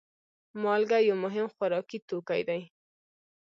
مالګه 0.61 0.97
یو 1.09 1.15
مهم 1.23 1.47
خوراکي 1.53 1.99
توکی 2.07 2.41
دی. 2.47 2.61